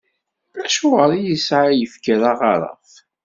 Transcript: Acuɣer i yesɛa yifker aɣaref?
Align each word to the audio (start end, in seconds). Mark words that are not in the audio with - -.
Acuɣer 0.65 1.09
i 1.13 1.19
yesɛa 1.27 1.69
yifker 1.73 2.21
aɣaref? 2.31 2.89